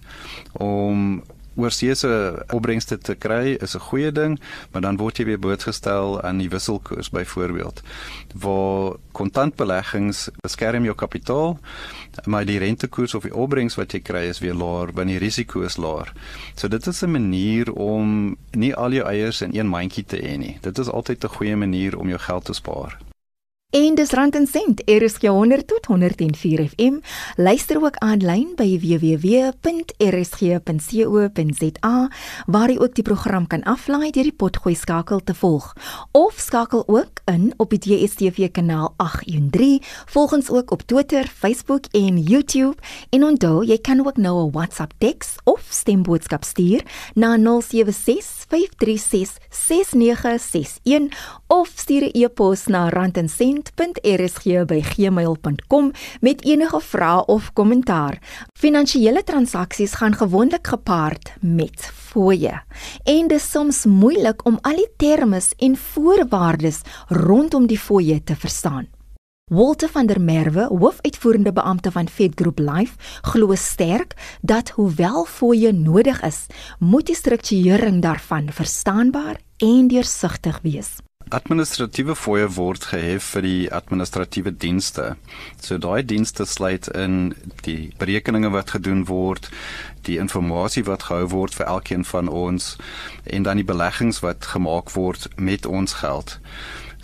om 0.63 1.23
oorseese 1.57 2.45
opbrengste 2.55 2.99
te 2.99 3.15
kry 3.15 3.57
is 3.61 3.75
'n 3.75 3.81
goeie 3.81 4.13
ding, 4.13 4.39
maar 4.73 4.83
dan 4.83 4.97
word 4.97 5.19
jy 5.19 5.25
weer 5.25 5.39
blootgestel 5.39 6.23
aan 6.23 6.39
die 6.39 6.49
wisselkoers 6.49 7.11
byvoorbeeld. 7.11 7.83
Waar 8.35 8.97
kontantbeleggings 9.13 10.29
beskerm 10.41 10.85
jou 10.85 10.95
kapitaal, 10.95 11.59
maar 12.25 12.45
die 12.45 12.59
rentekoers 12.59 13.15
of 13.15 13.23
die 13.23 13.35
opbrengs 13.35 13.75
wat 13.75 13.93
jy 13.93 14.01
kry 14.01 14.29
is 14.29 14.39
weer 14.39 14.55
laer 14.55 14.93
wanneer 14.93 15.17
die 15.17 15.25
risiko 15.25 15.65
is 15.65 15.79
laer. 15.81 16.13
So 16.57 16.69
dit 16.69 16.87
is 16.87 17.03
'n 17.03 17.11
manier 17.11 17.73
om 17.73 18.37
nie 18.53 18.75
al 18.75 18.93
jou 18.93 19.07
eiers 19.07 19.41
in 19.43 19.55
een 19.55 19.69
mandjie 19.69 20.05
te 20.05 20.17
hê 20.17 20.37
nie. 20.39 20.59
Dit 20.61 20.79
is 20.79 20.89
altyd 20.89 21.25
'n 21.25 21.37
goeie 21.37 21.57
manier 21.57 21.99
om 21.99 22.09
jou 22.09 22.19
geld 22.19 22.45
te 22.45 22.53
spaar. 22.53 23.06
En 23.77 23.95
dis 23.95 24.11
Rand 24.11 24.35
en 24.35 24.47
Sent, 24.47 24.81
RSG 24.89 25.29
100 25.29 25.67
tot 25.67 25.87
104 25.87 26.69
FM. 26.69 26.95
Luister 27.37 27.77
ook 27.83 27.97
aanlyn 27.97 28.55
by 28.57 28.79
www.rsg.co.za 28.81 29.57
waar 32.47 32.71
jy 32.73 32.79
ook 32.81 32.95
die 32.97 33.05
program 33.05 33.45
kan 33.47 33.61
aflaai 33.69 34.11
deur 34.17 34.31
die 34.31 34.33
potgooi 34.33 34.73
skakel 34.75 35.21
te 35.21 35.35
volg. 35.37 35.75
Of 36.17 36.41
skakel 36.41 36.87
ook 36.87 37.21
in 37.29 37.53
op 37.61 37.71
die 37.75 37.83
DStv 37.85 38.49
kanaal 38.57 38.95
813. 38.97 39.83
Volg 40.15 40.33
ons 40.33 40.49
ook 40.51 40.73
op 40.73 40.83
Twitter, 40.89 41.29
Facebook 41.29 41.85
en 41.93 42.17
YouTube. 42.17 42.81
En 43.13 43.29
onthou, 43.29 43.61
jy 43.61 43.77
kan 43.77 44.01
ook 44.07 44.17
nou 44.17 44.47
'n 44.47 44.51
WhatsApp 44.57 44.93
teks 44.99 45.37
of 45.45 45.61
stemboodskap 45.69 46.45
stuur 46.45 46.81
na 47.15 47.37
076 47.37 48.47
536 48.49 49.37
6961 49.51 51.13
of 51.47 51.73
stuur 51.75 52.03
'n 52.03 52.11
e-pos 52.13 52.67
na 52.67 52.89
randensent.rsg@gmail.com 53.75 55.91
met 56.21 56.45
enige 56.45 56.81
vrae 56.81 57.27
of 57.27 57.53
kommentaar. 57.53 58.19
Finansiële 58.59 59.25
transaksies 59.25 59.95
gaan 59.95 60.15
gewoonlik 60.15 60.67
gepaard 60.67 61.33
met 61.41 61.91
fooie 61.95 62.63
en 63.05 63.29
dit 63.29 63.37
is 63.37 63.51
soms 63.51 63.85
moeilik 63.85 64.47
om 64.47 64.59
al 64.61 64.77
die 64.77 64.91
terme 64.97 65.41
en 65.59 65.77
voorwaardes 65.77 66.81
rondom 67.09 67.67
die 67.67 67.79
fooie 67.79 68.25
te 68.25 68.37
verstaan. 68.37 68.89
Walter 69.51 69.89
van 69.89 70.07
der 70.07 70.21
Merwe, 70.21 70.67
hoofuitvoerende 70.67 71.53
beampte 71.53 71.91
van 71.91 72.09
Fed 72.09 72.33
Group 72.35 72.59
Life, 72.59 72.95
glo 73.23 73.55
sterk 73.55 74.39
dat 74.41 74.69
hoewel 74.69 75.25
fooie 75.25 75.73
nodig 75.73 76.23
is, 76.23 76.47
moet 76.79 77.07
die 77.07 77.15
strukturering 77.15 78.03
daarvan 78.03 78.49
verstaanbaar 78.51 79.41
en 79.57 79.89
deursigtig 79.89 80.59
wees. 80.63 81.06
Administratiewe 81.29 82.15
fooie 82.15 82.47
word 82.55 82.85
gehef 82.87 83.33
vir 83.35 83.43
die 83.43 83.63
administratiewe 83.75 84.53
dienste. 84.55 85.17
So 85.59 85.75
daai 85.83 86.05
dienste 86.07 86.47
sluit 86.47 86.87
in 86.95 87.35
die 87.67 87.91
berekeninge 87.99 88.53
wat 88.55 88.71
gedoen 88.77 89.03
word, 89.09 89.49
die 90.07 90.21
inligting 90.23 90.87
wat 90.87 91.09
gehou 91.09 91.27
word 91.33 91.59
vir 91.59 91.67
elkeen 91.67 92.07
van 92.07 92.31
ons 92.31 92.77
en 93.25 93.43
dan 93.43 93.59
die 93.59 93.67
beleggings 93.67 94.23
wat 94.23 94.47
gemaak 94.55 94.95
word 94.95 95.27
met 95.35 95.67
ons 95.67 95.99
geld. 95.99 96.39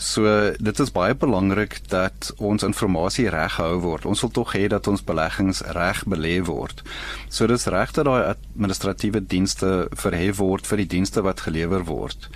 So 0.02 0.26
dit 0.58 0.78
is 0.82 0.90
baie 0.90 1.14
belangrik 1.14 1.76
dat 1.92 2.32
ons 2.42 2.64
inligting 2.66 3.28
reg 3.30 3.54
gehou 3.54 3.78
word. 3.84 4.06
Ons 4.10 4.22
wil 4.24 4.32
tog 4.34 4.54
hê 4.56 4.64
dat 4.72 4.88
ons 4.90 5.04
beleggings 5.06 5.62
reg 5.76 6.02
belê 6.10 6.40
word. 6.42 6.82
So 7.30 7.46
dis 7.46 7.68
reg 7.70 7.94
dat 7.94 8.08
daai 8.10 8.34
administratiewe 8.34 9.22
dienste 9.22 9.86
verhef 9.94 10.40
word 10.42 10.66
vir 10.66 10.82
die 10.82 10.90
dienste 10.96 11.22
wat 11.22 11.44
gelewer 11.46 11.86
word. 11.86 12.26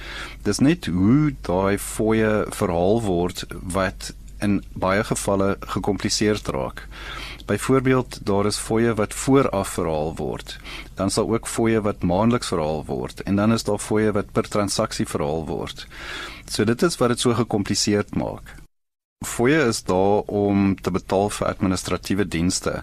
Dis 0.47 0.63
net 0.63 0.87
hoe 0.87 1.35
daai 1.43 1.75
fooie 1.83 2.47
verhaal 2.55 3.03
word 3.03 3.43
wat 3.75 4.13
in 4.39 4.61
baie 4.79 5.03
gevalle 5.03 5.57
gekompliseerd 5.75 6.47
raak. 6.55 6.87
Byvoorbeeld, 7.47 8.19
daar 8.27 8.47
is 8.47 8.59
fooie 8.59 8.95
wat 8.95 9.15
vooraf 9.15 9.69
verhaal 9.69 10.15
word. 10.19 10.57
Dan 10.95 11.11
sal 11.11 11.31
ook 11.31 11.47
fooie 11.47 11.81
wat 11.81 12.03
maandeliks 12.03 12.51
verhaal 12.51 12.85
word 12.85 13.23
en 13.23 13.37
dan 13.37 13.53
is 13.53 13.65
daar 13.65 13.79
fooie 13.79 14.13
wat 14.13 14.33
per 14.33 14.49
transaksie 14.49 15.07
verhaal 15.07 15.47
word. 15.47 15.87
So 16.51 16.65
dit 16.65 16.83
is 16.83 16.99
wat 16.99 17.15
dit 17.15 17.21
so 17.21 17.35
gekompliseerd 17.35 18.15
maak. 18.19 18.55
Fooie 19.27 19.63
is 19.69 19.83
daar 19.83 20.27
om 20.27 20.75
te 20.75 20.91
betaal 20.91 21.31
vir 21.31 21.47
administratiewe 21.47 22.27
dienste. 22.29 22.83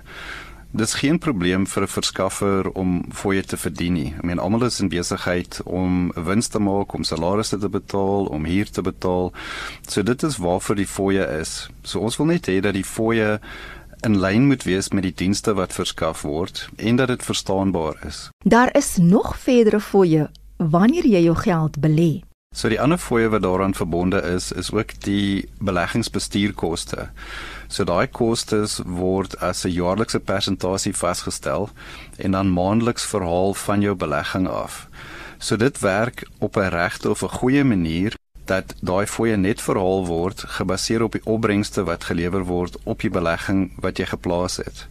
Dis 0.74 0.96
geen 0.98 1.20
probleem 1.20 1.68
vir 1.68 1.84
'n 1.84 1.88
verskaffer 1.88 2.70
om 2.72 3.06
fooie 3.12 3.44
te 3.44 3.58
verdien 3.58 3.94
nie. 3.94 4.14
Ek 4.18 4.24
meen 4.24 4.40
almal 4.40 4.64
is 4.64 4.80
in 4.80 4.90
besigheid 4.90 5.62
om 5.66 6.12
wins 6.16 6.48
te 6.48 6.60
maak, 6.60 6.94
om 6.94 7.04
salarisse 7.04 7.58
te 7.58 7.70
betaal, 7.70 8.26
om 8.26 8.46
huur 8.46 8.72
te 8.72 8.82
betaal. 8.82 9.34
So 9.88 10.02
dit 10.02 10.24
is 10.24 10.38
waarvoor 10.38 10.76
die 10.76 10.88
fooie 10.88 11.40
is. 11.40 11.70
So 11.84 12.00
ons 12.00 12.18
wil 12.18 12.26
net 12.26 12.48
hê 12.48 12.60
dat 12.60 12.74
die 12.74 12.84
fooie 12.84 13.40
in 14.04 14.20
lyn 14.20 14.48
moet 14.48 14.64
wees 14.64 14.90
met 14.90 15.04
die 15.04 15.16
dienste 15.16 15.54
wat 15.54 15.74
verskaf 15.74 16.22
word 16.22 16.68
en 16.76 16.96
dat 17.00 17.08
dit 17.08 17.24
verstaanbaar 17.24 17.96
is. 18.08 18.30
Daar 18.44 18.76
is 18.76 18.98
nog 18.98 19.38
verdere 19.40 19.80
fooie 19.80 20.30
wanneer 20.58 21.08
jy 21.08 21.24
jou 21.24 21.36
geld 21.36 21.80
belê. 21.80 22.22
So 22.54 22.70
die 22.70 22.82
ander 22.82 23.00
fooie 23.02 23.32
wat 23.34 23.42
daaraan 23.42 23.74
verbonde 23.74 24.22
is, 24.22 24.52
is 24.52 24.70
ook 24.72 24.94
die 25.02 25.50
beleggingsbestuurkoste. 25.58 27.08
So 27.68 27.84
daai 27.90 28.08
kostes 28.08 28.78
word 28.86 29.40
as 29.42 29.66
'n 29.66 29.74
jaarlikse 29.74 30.20
persentasie 30.20 30.94
vasgestel 30.94 31.70
en 32.18 32.32
dan 32.32 32.54
maandeliks 32.54 33.06
verhaal 33.06 33.54
van 33.54 33.82
jou 33.82 33.96
belegging 33.96 34.48
af. 34.48 34.88
So 35.40 35.56
dit 35.56 35.80
werk 35.80 36.28
op 36.40 36.56
'n 36.58 36.70
regte 36.70 37.10
of 37.10 37.24
'n 37.24 37.38
goeie 37.40 37.64
manier 37.64 38.14
dat 38.46 38.76
daai 38.82 39.06
fooie 39.08 39.38
net 39.38 39.62
verhaal 39.62 40.06
word 40.06 40.44
gebaseer 40.58 41.04
op 41.04 41.12
die 41.12 41.26
opbrengste 41.26 41.84
wat 41.84 42.04
gelewer 42.04 42.44
word 42.44 42.78
op 42.84 43.00
die 43.02 43.14
belegging 43.14 43.72
wat 43.76 43.98
jy 43.98 44.06
geplaas 44.06 44.58
het. 44.58 44.88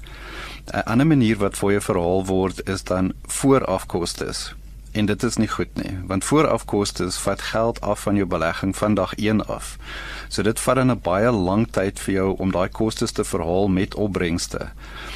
'n 0.73 0.87
Ander 0.87 1.07
manier 1.07 1.37
wat 1.37 1.57
fooie 1.57 1.81
verhaal 1.81 2.27
word 2.27 2.69
is 2.69 2.83
dan 2.83 3.13
voorafkostes 3.27 4.55
en 4.93 5.07
dit 5.07 5.23
is 5.23 5.37
nie 5.37 5.49
goed 5.49 5.73
nie 5.81 5.93
want 6.07 6.25
voorafkostes 6.25 7.17
vat 7.25 7.43
geld 7.53 7.81
af 7.81 8.01
van 8.07 8.17
jou 8.17 8.27
belegging 8.27 8.77
van 8.77 8.95
dag 8.95 9.15
1 9.15 9.47
af. 9.47 9.77
So 10.29 10.43
dit 10.43 10.61
vat 10.61 10.77
dan 10.77 10.91
'n 10.91 11.01
baie 11.01 11.31
lang 11.31 11.67
tyd 11.71 12.01
vir 12.01 12.15
jou 12.15 12.37
om 12.39 12.51
daai 12.51 12.69
kostes 12.69 13.13
te 13.13 13.25
verhaal 13.25 13.69
met 13.69 13.95
opbrengste. 13.95 14.69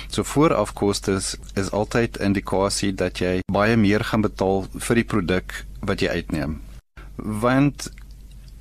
So 0.09 0.23
voorafkostes 0.23 1.37
is 1.55 1.71
altyd 1.71 2.19
'n 2.19 2.23
indikasie 2.23 2.95
dat 2.95 3.19
jy 3.19 3.41
baie 3.53 3.77
meer 3.77 4.05
gaan 4.05 4.21
betaal 4.21 4.67
vir 4.75 4.95
die 4.95 5.05
produk 5.05 5.65
wat 5.81 6.01
jy 6.01 6.09
uitneem. 6.09 6.61
Want 7.17 7.91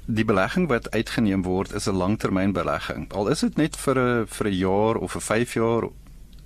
die 0.06 0.26
belegging 0.26 0.68
wat 0.70 0.92
uitgeneem 0.92 1.44
word 1.44 1.74
is 1.74 1.88
'n 1.88 1.96
langtermynbelegging. 1.96 3.14
Al 3.14 3.28
is 3.28 3.40
dit 3.40 3.58
net 3.58 3.76
vir 3.76 4.00
'n 4.00 4.26
vir 4.28 4.48
'n 4.48 4.54
jaar 4.54 4.96
of 4.96 5.12
vir 5.12 5.22
5 5.22 5.54
jaar 5.54 5.90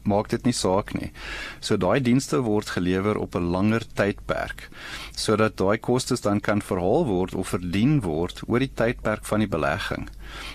maak 0.03 0.29
dit 0.29 0.45
nie 0.45 0.53
saak 0.53 0.93
nie. 0.93 1.11
So 1.59 1.77
daai 1.77 1.99
dienste 2.03 2.41
word 2.45 2.69
gelewer 2.75 3.17
op 3.17 3.35
'n 3.35 3.51
langer 3.51 3.83
tydperk 3.99 4.69
sodat 5.15 5.57
daai 5.57 5.77
kostes 5.77 6.21
dan 6.21 6.39
kan 6.39 6.61
verhaal 6.61 7.05
word 7.05 7.35
of 7.35 7.49
verdien 7.49 8.01
word 8.01 8.41
oor 8.47 8.59
die 8.59 8.71
tydperk 8.73 9.25
van 9.25 9.39
die 9.39 9.47
belegging. 9.47 10.07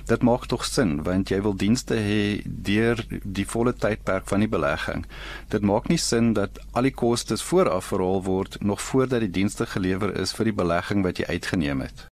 Dit 0.06 0.22
maak 0.22 0.46
tog 0.46 0.64
sin 0.64 1.02
want 1.02 1.28
jy 1.28 1.42
wil 1.42 1.56
dienste 1.56 1.94
hê 1.94 2.42
deur 2.44 3.04
die 3.24 3.46
volle 3.46 3.72
tydperk 3.72 4.26
van 4.26 4.40
die 4.40 4.48
belegging. 4.48 5.04
Dit 5.48 5.62
maak 5.62 5.88
nie 5.88 5.98
sin 5.98 6.32
dat 6.32 6.58
al 6.72 6.82
die 6.82 6.94
kostes 6.94 7.42
vooraf 7.42 7.84
verhaal 7.84 8.22
word 8.22 8.62
nog 8.62 8.80
voordat 8.80 9.20
die 9.20 9.30
dienste 9.30 9.66
gelewer 9.66 10.16
is 10.20 10.32
vir 10.32 10.44
die 10.44 10.58
belegging 10.62 11.02
wat 11.02 11.18
jy 11.18 11.26
uitgeneem 11.28 11.80
het. 11.80 12.13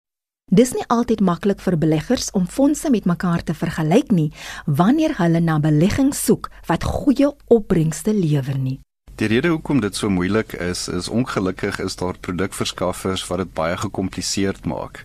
Dis 0.46 0.70
nie 0.70 0.84
altyd 0.86 1.18
maklik 1.26 1.58
vir 1.58 1.74
beleggers 1.74 2.28
om 2.30 2.44
fondse 2.46 2.86
met 2.94 3.04
mekaar 3.04 3.42
te 3.42 3.54
vergelyk 3.54 4.12
nie 4.14 4.28
wanneer 4.66 5.16
hulle 5.18 5.40
na 5.42 5.56
beleggings 5.58 6.20
soek 6.22 6.46
wat 6.68 6.86
goeie 6.86 7.32
opbrengste 7.50 8.14
lewer 8.14 8.54
nie. 8.54 8.78
Die 9.18 9.26
rede 9.26 9.50
hoekom 9.50 9.80
dit 9.82 9.96
so 9.98 10.06
moeilik 10.06 10.54
is, 10.54 10.86
is 10.86 11.08
ongelukkig 11.10 11.80
is 11.82 11.98
daar 11.98 12.14
produkverskaffers 12.22 13.26
wat 13.26 13.42
dit 13.42 13.52
baie 13.58 13.74
gekompliseerd 13.76 14.70
maak. 14.70 15.02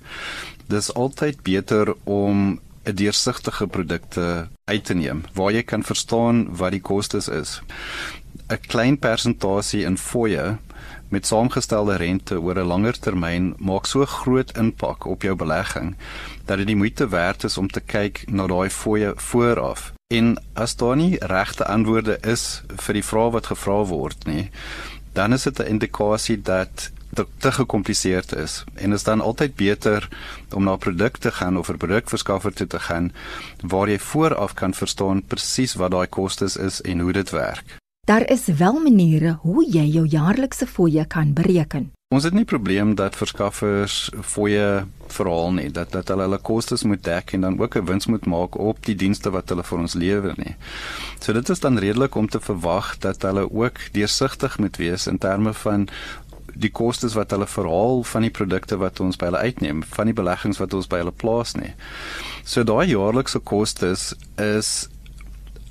Dis 0.69 0.93
altyd 0.93 1.41
beter 1.41 1.95
om 2.03 2.62
'n 2.86 2.95
deursigtige 2.95 3.67
produkte 3.67 4.48
uit 4.69 4.86
te 4.86 4.93
neem 4.93 5.24
waar 5.33 5.51
jy 5.51 5.63
kan 5.63 5.81
verstaan 5.83 6.55
wat 6.55 6.71
die 6.71 6.86
kostes 6.86 7.27
is. 7.27 7.62
'n 8.48 8.62
Klein 8.67 9.00
persentasie 9.00 9.86
in 9.86 9.98
fooie 9.98 10.60
met 11.12 11.27
saamgestelde 11.27 11.96
rente 12.00 12.39
oor 12.39 12.58
'n 12.60 12.72
langer 12.74 13.00
termyn 13.00 13.53
maak 13.58 13.86
so 13.86 14.06
groot 14.06 14.58
impak 14.58 15.06
op 15.06 15.22
jou 15.22 15.36
belegging 15.36 15.96
dat 16.46 16.58
dit 16.58 16.68
die 16.68 16.75
moeite 16.75 17.08
werd 17.08 17.44
is 17.44 17.58
om 17.58 17.68
te 17.68 17.80
kyk 17.80 18.24
na 18.27 18.48
daai 18.48 18.70
fooie 18.70 19.13
vooraf. 19.15 19.94
En 20.08 20.41
as 20.53 20.75
daar 20.75 20.96
nie 20.96 21.18
regte 21.20 21.65
antwoorde 21.65 22.18
is 22.22 22.63
vir 22.68 22.94
die 22.94 23.03
vrae 23.03 23.32
wat 23.32 23.46
gevra 23.46 23.84
word 23.86 24.25
nie, 24.25 24.50
dan 25.13 25.34
is 25.34 25.44
dit 25.44 25.60
'n 25.60 25.68
indikasie 25.68 26.41
dat 26.41 26.91
dit 27.10 27.27
te 27.38 27.51
gekompliseerd 27.51 28.36
is 28.36 28.63
en 28.74 28.91
is 28.91 29.03
dan 29.03 29.22
altyd 29.22 29.56
beter 29.56 30.08
om 30.56 30.63
na 30.63 30.74
'n 30.74 30.77
produk 30.77 31.18
te 31.18 31.32
gaan 31.32 31.58
of 31.58 31.70
'n 31.70 31.77
produkverskaffer 31.77 32.53
toe 32.53 32.68
te 32.68 32.80
gaan 32.80 33.13
waar 33.62 33.89
jy 33.89 34.00
vooraf 34.00 34.53
kan 34.53 34.74
verstaan 34.74 35.24
presies 35.24 35.74
wat 35.74 35.91
daai 35.91 36.08
kostes 36.08 36.58
is 36.58 36.82
en 36.82 37.00
hoe 37.00 37.12
dit 37.12 37.30
werk. 37.30 37.81
Daar 38.03 38.29
is 38.29 38.46
wel 38.46 38.79
maniere 38.79 39.38
hoe 39.41 39.62
jy 39.70 39.84
jou 39.86 40.08
jaarlikse 40.08 40.65
fooie 40.67 41.03
kan 41.05 41.34
bereken. 41.34 41.91
Ons 42.10 42.24
het 42.24 42.34
nie 42.34 42.46
probleem 42.50 42.96
dat 42.98 43.15
verskaffers 43.15 44.10
fooie 44.25 44.88
verhaal 45.08 45.53
nie, 45.53 45.67
dat 45.70 45.91
dat 45.93 46.10
hulle 46.10 46.25
hulle 46.25 46.39
kostes 46.41 46.81
moet 46.84 47.03
dek 47.05 47.36
en 47.38 47.46
dan 47.46 47.60
ook 47.60 47.77
'n 47.77 47.86
wins 47.86 48.05
moet 48.05 48.25
maak 48.25 48.58
op 48.58 48.86
die 48.86 48.96
dienste 48.96 49.29
wat 49.29 49.50
hulle 49.50 49.63
vir 49.63 49.79
ons 49.79 49.93
lewer 49.93 50.34
nie. 50.38 50.55
So 51.20 51.34
dit 51.34 51.50
is 51.50 51.60
dan 51.60 51.77
redelik 51.77 52.15
om 52.15 52.29
te 52.29 52.39
verwag 52.39 52.98
dat 52.98 53.22
hulle 53.22 53.51
ook 53.51 53.77
deursigtig 53.91 54.58
moet 54.58 54.77
wees 54.77 55.08
in 55.08 55.17
terme 55.17 55.53
van 55.53 55.88
die 56.53 56.72
kostes 56.72 57.13
wat 57.13 57.31
hulle 57.31 57.48
verhaal 57.48 58.03
van 58.03 58.22
die 58.22 58.31
produkte 58.31 58.77
wat 58.77 59.00
ons 59.00 59.15
by 59.15 59.25
hulle 59.25 59.38
uitneem, 59.38 59.84
van 59.84 60.05
die 60.05 60.13
beleggings 60.13 60.58
wat 60.58 60.74
ons 60.74 60.88
by 60.88 60.98
hulle 60.98 61.12
plaas 61.12 61.53
nie. 61.53 61.74
So 62.43 62.63
daai 62.63 62.88
jaarlikse 62.88 63.39
kostes 63.39 64.15
is 64.36 64.89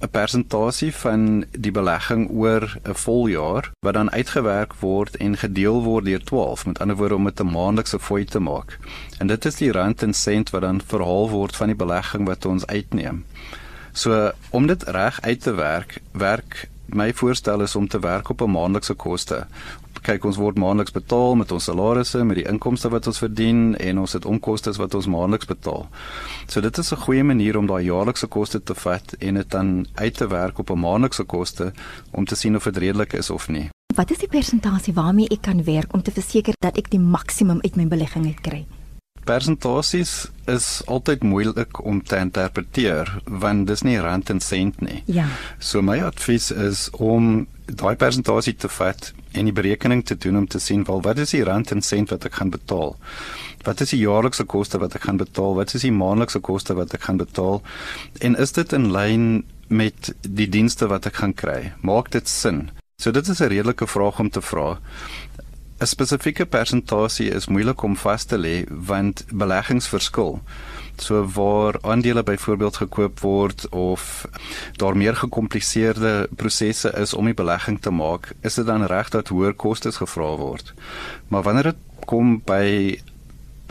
'n 0.00 0.08
persentasie 0.10 0.94
van 0.94 1.44
die 1.50 1.70
belegging 1.70 2.30
oor 2.30 2.78
'n 2.82 2.94
voljaar 2.94 3.70
wat 3.80 3.94
dan 3.94 4.10
uitgewerk 4.10 4.74
word 4.74 5.16
en 5.16 5.36
gedeel 5.36 5.82
word 5.82 6.04
deur 6.04 6.24
12, 6.24 6.66
met 6.66 6.78
ander 6.78 6.96
woorde 6.96 7.14
om 7.14 7.24
dit 7.24 7.40
'n 7.40 7.52
maandelikse 7.52 7.98
fooi 7.98 8.24
te 8.24 8.40
maak. 8.40 8.78
En 9.18 9.26
dit 9.26 9.44
is 9.44 9.56
die 9.56 9.72
rand 9.72 10.02
en 10.02 10.14
sent 10.14 10.50
wat 10.50 10.60
dan 10.60 10.80
verhaal 10.86 11.30
word 11.30 11.56
van 11.56 11.66
die 11.66 11.76
belegging 11.76 12.26
wat 12.26 12.44
ons 12.44 12.66
uitneem. 12.66 13.24
So 13.92 14.32
om 14.50 14.66
dit 14.66 14.82
reg 14.82 15.20
uit 15.20 15.40
te 15.42 15.54
werk, 15.54 16.00
werk 16.12 16.68
my 16.86 17.12
voorstel 17.14 17.62
is 17.62 17.76
om 17.76 17.88
te 17.88 18.00
werk 18.00 18.28
op 18.28 18.40
'n 18.40 18.50
maandelikse 18.50 18.94
koste 18.94 19.46
kyk 20.02 20.24
ons 20.24 20.36
word 20.40 20.58
maandeliks 20.58 20.92
betaal 20.92 21.34
met 21.34 21.52
ons 21.52 21.64
salarisse, 21.64 22.24
met 22.24 22.36
die 22.40 22.46
inkomste 22.48 22.88
wat 22.88 23.06
ons 23.06 23.18
verdien 23.18 23.76
en 23.76 23.98
ons 23.98 24.12
het 24.12 24.24
onkoste 24.24 24.72
wat 24.78 24.94
ons 24.94 25.08
maandeliks 25.10 25.46
betaal. 25.50 25.86
So 26.46 26.60
dit 26.60 26.78
is 26.78 26.92
'n 26.92 26.96
goeie 26.96 27.24
manier 27.24 27.56
om 27.56 27.66
daai 27.66 27.84
jaarlikse 27.84 28.26
koste 28.26 28.62
te 28.62 28.74
vat 28.74 29.14
en 29.20 29.34
dit 29.34 29.50
dan 29.50 29.86
uit 29.94 30.14
te 30.14 30.26
werk 30.26 30.58
op 30.58 30.70
'n 30.70 30.78
maandelikse 30.78 31.24
koste 31.24 31.72
om 32.12 32.24
te 32.24 32.34
sien 32.34 32.56
of 32.56 32.64
dit 32.64 32.76
redelik 32.76 33.12
is 33.12 33.30
of 33.30 33.48
nie. 33.48 33.68
Wat 33.94 34.10
is 34.10 34.18
die 34.18 34.28
persentasie 34.28 34.94
waarmee 34.94 35.28
ek 35.28 35.42
kan 35.42 35.64
werk 35.64 35.92
om 35.94 36.02
te 36.02 36.10
verseker 36.10 36.54
dat 36.60 36.76
ek 36.76 36.90
die 36.90 37.00
maksimum 37.00 37.58
uit 37.60 37.76
my 37.76 37.86
belegging 37.86 38.26
uitkry? 38.26 38.66
Persentasies 39.30 40.26
is 40.50 40.64
altyd 40.90 41.22
moeilik 41.22 41.78
om 41.86 42.00
te 42.02 42.18
interpreteer 42.18 43.12
want 43.42 43.68
dis 43.68 43.84
nie 43.86 44.00
rand 44.02 44.30
en 44.32 44.40
sent 44.42 44.80
nie. 44.82 45.04
Ja. 45.06 45.28
So 45.58 45.82
my 45.86 46.00
advies 46.02 46.48
is 46.50 46.88
om 46.98 47.46
daai 47.70 47.94
persentasie 47.94 48.56
te 48.58 48.70
vat 48.80 49.12
en 49.30 49.46
die 49.46 49.54
berekening 49.54 50.02
te 50.02 50.16
doen 50.18 50.40
om 50.40 50.48
te 50.50 50.58
sien 50.58 50.82
wel 50.88 51.04
wat 51.06 51.22
is 51.22 51.36
die 51.36 51.44
rand 51.46 51.70
en 51.70 51.82
sent 51.86 52.10
wat 52.10 52.26
ek 52.26 52.40
gaan 52.40 52.50
betaal. 52.50 52.96
Wat 53.62 53.84
is 53.84 53.94
die 53.94 54.00
jaarlikse 54.02 54.48
koste 54.50 54.82
wat 54.82 54.98
ek 54.98 55.06
gaan 55.06 55.22
betaal? 55.22 55.54
Wat 55.60 55.76
is 55.78 55.86
die 55.86 55.94
maandelikse 55.94 56.42
koste 56.42 56.74
wat 56.74 56.98
ek 56.98 57.06
gaan 57.06 57.22
betaal? 57.22 57.62
En 58.18 58.34
is 58.34 58.56
dit 58.58 58.74
in 58.74 58.90
lyn 58.90 59.30
met 59.70 60.10
die 60.26 60.50
dienste 60.50 60.90
wat 60.90 61.06
ek 61.06 61.22
gaan 61.22 61.38
kry? 61.38 61.70
Maak 61.86 62.10
dit 62.16 62.26
sin? 62.28 62.66
So 62.98 63.14
dit 63.14 63.28
is 63.28 63.40
'n 63.40 63.48
redelike 63.54 63.86
vraag 63.86 64.18
om 64.18 64.30
te 64.30 64.42
vra. 64.42 64.78
'n 65.80 65.86
Spesifieke 65.86 66.44
persentasie 66.46 67.30
is 67.30 67.46
moeilik 67.48 67.82
om 67.82 67.96
vas 67.96 68.24
te 68.24 68.36
lê 68.38 68.64
want 68.68 69.24
beleggings 69.32 69.88
verskil. 69.88 70.40
So 70.96 71.24
waar 71.24 71.78
aandele 71.80 72.22
byvoorbeeld 72.22 72.76
gekoop 72.76 73.20
word 73.20 73.68
of 73.68 74.28
daar 74.76 74.96
meer 74.96 75.16
gekompliseerde 75.16 76.28
prosesse 76.36 76.92
is 77.00 77.14
om 77.14 77.24
die 77.24 77.34
belegging 77.34 77.80
te 77.80 77.90
maak, 77.90 78.34
is 78.40 78.54
dit 78.54 78.66
dan 78.66 78.84
reg 78.84 79.08
dat 79.08 79.28
hoër 79.28 79.54
kostes 79.54 79.96
gevra 79.96 80.36
word. 80.36 80.74
Maar 81.28 81.42
wanneer 81.42 81.72
dit 81.72 82.04
kom 82.04 82.42
by 82.44 82.98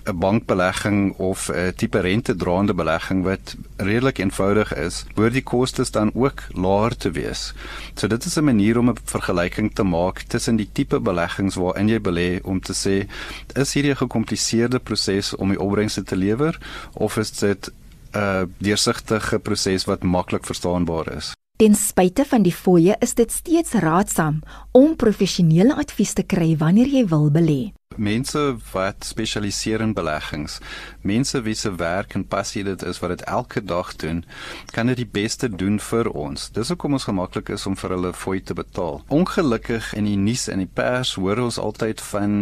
'n 0.09 0.17
bankbelegging 0.17 1.13
of 1.17 1.49
'n 1.49 1.73
tipe 1.75 1.99
rentedraande 1.99 2.73
belegging 2.73 3.23
wat 3.23 3.55
redelik 3.77 4.17
eenvoudig 4.17 4.75
is, 4.75 5.05
behoort 5.15 5.33
die 5.33 5.43
kostes 5.43 5.91
dan 5.91 6.11
ook 6.13 6.43
laer 6.53 6.97
te 6.97 7.11
wees. 7.11 7.53
So 7.93 8.07
dit 8.07 8.25
is 8.25 8.37
'n 8.37 8.43
manier 8.43 8.77
om 8.77 8.89
'n 8.89 8.97
vergelyking 9.03 9.73
te 9.73 9.83
maak 9.83 10.21
tussen 10.21 10.55
die 10.55 10.69
tipe 10.71 10.99
beleggings 10.99 11.55
waarin 11.55 11.87
jy 11.87 11.99
belê 11.99 12.41
om 12.43 12.59
te 12.59 12.73
sê 12.73 13.07
is 13.53 13.73
hierdie 13.73 13.91
'n 13.91 14.03
gekompliseerde 14.05 14.79
proses 14.79 15.35
om 15.35 15.49
die 15.49 15.59
opbrengste 15.59 16.03
te 16.03 16.15
lewer 16.15 16.59
of 16.93 17.17
is 17.17 17.31
dit 17.31 17.71
'n 18.11 18.53
deursigtige 18.57 19.39
proses 19.39 19.85
wat 19.85 20.03
maklik 20.03 20.45
verstaanbaar 20.45 21.15
is. 21.17 21.33
Ten 21.57 21.75
spyte 21.75 22.25
van 22.25 22.41
die 22.41 22.53
fooie 22.53 22.95
is 22.99 23.13
dit 23.13 23.31
steeds 23.31 23.71
raadsaam 23.71 24.39
om 24.71 24.95
professionele 24.95 25.75
advies 25.75 26.13
te 26.13 26.23
kry 26.23 26.57
wanneer 26.57 26.87
jy 26.87 27.05
wil 27.07 27.31
belê 27.31 27.78
mense 27.99 28.41
wat 28.71 29.05
spesialiseer 29.07 29.83
in 29.83 29.93
beleggings, 29.93 30.59
mense 31.01 31.41
wie 31.45 31.55
se 31.55 31.71
werk 31.75 32.15
en 32.17 32.25
passie 32.27 32.63
dit 32.63 32.83
is 32.83 33.01
wat 33.03 33.13
dit 33.15 33.25
elke 33.27 33.63
dag 33.63 33.93
doen, 34.01 34.23
kan 34.71 34.87
dit 34.91 35.01
die 35.03 35.09
beste 35.19 35.49
doen 35.49 35.79
vir 35.79 36.11
ons. 36.11 36.49
Dis 36.55 36.71
hoekom 36.73 36.97
ons 36.97 37.07
gemaklik 37.09 37.51
is 37.55 37.67
om 37.69 37.77
vir 37.79 37.95
hulle 37.97 38.13
fooi 38.13 38.39
te 38.41 38.55
betaal. 38.57 39.01
Ongelukkig 39.07 39.93
in 39.99 40.07
die 40.09 40.17
nuus 40.19 40.47
en 40.49 40.63
die 40.63 40.71
pers 40.79 41.15
hoor 41.19 41.43
ons 41.43 41.59
altyd 41.59 42.01
van 42.11 42.39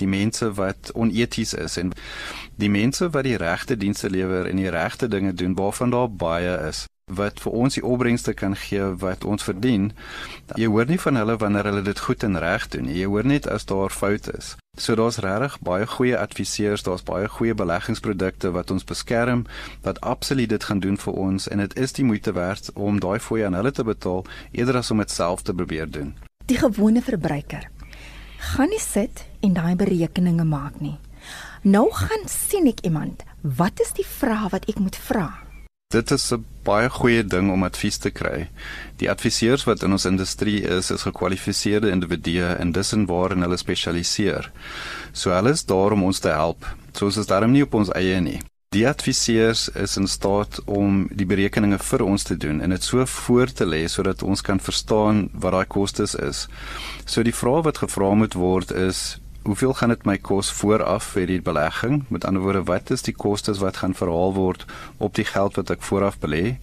die 0.00 0.08
mense 0.08 0.50
wat 0.58 0.92
oneties 0.94 1.54
is 1.54 1.78
en 1.80 1.92
die 2.60 2.70
mense 2.70 3.10
wat 3.10 3.28
die 3.28 3.38
regte 3.40 3.76
dienste 3.76 4.10
lewer 4.10 4.48
en 4.50 4.60
die 4.62 4.72
regte 4.72 5.08
dinge 5.08 5.34
doen 5.34 5.54
waarvan 5.58 5.94
daar 5.94 6.10
baie 6.10 6.58
is 6.68 6.86
wat 7.12 7.40
vir 7.44 7.52
ons 7.52 7.74
die 7.76 7.84
opbrengste 7.84 8.32
kan 8.32 8.54
gee 8.56 8.84
wat 9.00 9.24
ons 9.28 9.44
verdien. 9.44 9.90
Jy 10.56 10.70
hoor 10.72 10.88
nie 10.88 11.00
van 11.00 11.18
hulle 11.20 11.36
wanneer 11.36 11.68
hulle 11.68 11.82
dit 11.84 11.98
goed 12.00 12.24
en 12.24 12.38
reg 12.40 12.68
doen 12.72 12.86
nie. 12.88 12.96
Jy 12.96 13.08
hoor 13.12 13.28
net 13.28 13.48
as 13.48 13.68
daar 13.68 13.92
foute 13.92 14.32
is. 14.38 14.54
So 14.80 14.96
daar's 14.96 15.20
regtig 15.22 15.58
baie 15.60 15.86
goeie 15.86 16.16
adviseurs, 16.18 16.82
daar's 16.82 17.04
baie 17.04 17.28
goeie 17.28 17.54
beleggingsprodukte 17.54 18.50
wat 18.56 18.70
ons 18.70 18.84
beskerm 18.88 19.44
wat 19.84 20.00
absoluut 20.00 20.48
dit 20.48 20.64
gaan 20.64 20.80
doen 20.80 20.96
vir 20.96 21.12
ons 21.12 21.48
en 21.48 21.60
dit 21.62 21.76
is 21.78 21.92
die 21.92 22.04
moeite 22.04 22.32
werd 22.32 22.72
om 22.74 23.00
daai 23.00 23.20
fooi 23.20 23.44
aan 23.44 23.54
hulle 23.54 23.70
te 23.70 23.84
betaal 23.84 24.24
eerder 24.52 24.80
as 24.80 24.90
om 24.90 25.04
dit 25.04 25.10
self 25.10 25.42
te 25.42 25.54
probeer 25.54 25.90
doen. 25.90 26.16
Die 26.48 26.58
gewone 26.58 27.02
verbruiker 27.02 27.68
gaan 28.56 28.72
nie 28.72 28.80
sit 28.80 29.26
en 29.40 29.54
daai 29.54 29.76
berekeninge 29.76 30.44
maak 30.44 30.80
nie. 30.80 30.96
Nou 31.62 31.88
gaan 31.92 32.28
sien 32.28 32.66
ek 32.68 32.84
iemand, 32.84 33.22
wat 33.40 33.80
is 33.80 33.92
die 33.96 34.04
vraag 34.04 34.50
wat 34.56 34.68
ek 34.68 34.80
moet 34.80 34.96
vra? 34.96 35.43
Dit 35.94 36.10
is 36.10 36.32
'n 36.32 36.44
baie 36.66 36.88
goeie 36.90 37.24
ding 37.24 37.50
om 37.52 37.62
advies 37.62 37.96
te 37.96 38.10
kry. 38.10 38.48
Die 38.96 39.10
adviseurs 39.10 39.64
wat 39.64 39.82
in 39.82 39.92
ons 39.92 40.04
industrie 40.04 40.62
is, 40.62 40.90
is 40.90 41.06
gekwalifiseerde 41.06 41.90
individue 41.90 42.48
en 42.58 42.72
dis 42.72 42.92
in 42.92 43.06
waar 43.06 43.36
hulle 43.36 43.56
spesialiseer. 43.56 44.50
So 45.12 45.30
hulle 45.30 45.50
is 45.50 45.64
daar 45.64 45.92
om 45.92 46.02
ons 46.02 46.18
te 46.18 46.28
help. 46.28 46.66
Soos 46.92 47.16
is 47.16 47.26
daarom 47.26 47.52
nie 47.52 47.62
op 47.62 47.74
ons 47.74 47.92
eie 47.94 48.20
nie. 48.20 48.40
Die 48.74 48.88
adviseurs 48.88 49.68
is 49.68 49.96
in 49.96 50.08
staat 50.08 50.58
om 50.64 51.08
die 51.12 51.26
berekeninge 51.26 51.78
vir 51.78 52.02
ons 52.02 52.22
te 52.22 52.36
doen 52.36 52.60
en 52.60 52.70
dit 52.70 52.82
so 52.82 53.04
voor 53.06 53.52
te 53.52 53.64
lê 53.64 53.84
sodat 53.86 54.22
ons 54.22 54.40
kan 54.40 54.60
verstaan 54.60 55.28
wat 55.32 55.52
daai 55.52 55.66
kostes 55.66 56.14
is. 56.14 56.48
So 57.06 57.22
die 57.22 57.34
vraag 57.42 57.64
wat 57.64 57.78
gevra 57.78 58.14
moet 58.14 58.34
word 58.34 58.70
is 58.70 59.20
hoeveel 59.44 59.74
gaan 59.76 59.92
dit 59.92 60.04
my 60.08 60.16
kos 60.18 60.50
vooraf 60.56 61.10
vir 61.14 61.26
die 61.28 61.40
belegging? 61.44 62.04
Met 62.08 62.24
ander 62.24 62.42
woorde, 62.42 62.64
wat 62.68 62.90
is 62.94 63.04
die 63.04 63.14
kostes 63.14 63.60
wat 63.60 63.82
gaan 63.82 63.94
verhaal 63.96 64.32
word 64.36 64.64
op 64.98 65.14
die 65.18 65.26
geld 65.28 65.58
wat 65.60 65.70
ek 65.74 65.84
vooraf 65.84 66.16
belê? 66.22 66.56